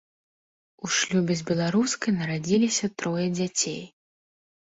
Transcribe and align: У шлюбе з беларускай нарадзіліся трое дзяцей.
У 0.87 0.89
шлюбе 0.99 1.33
з 1.41 1.45
беларускай 1.49 2.11
нарадзіліся 2.19 2.85
трое 3.01 3.27
дзяцей. 3.37 3.79